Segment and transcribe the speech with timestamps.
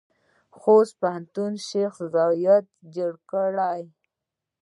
[0.59, 2.65] خوست پوهنتون شیخ زاید
[2.95, 3.81] جوړ کړی؟